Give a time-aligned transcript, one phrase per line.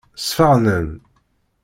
[0.19, 0.89] Sfeɣnen.